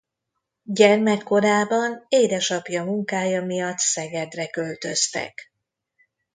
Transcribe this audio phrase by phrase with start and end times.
[0.63, 5.51] Gyermekkorában édesapja munkája miatt Szegedre költöztek.